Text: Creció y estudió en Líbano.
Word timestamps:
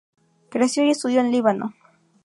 Creció 0.49 0.83
y 0.83 0.89
estudió 0.89 1.19
en 1.21 1.29
Líbano. 1.31 1.75